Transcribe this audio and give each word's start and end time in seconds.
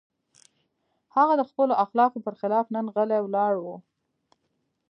هغه 1.15 1.33
د 1.39 1.43
خپلو 1.49 1.73
اخلاقو 1.83 2.23
پر 2.25 2.33
خلاف 2.41 2.65
نن 2.75 2.85
غلی 2.95 3.19
ولاړ 3.23 3.53
و. 3.59 3.65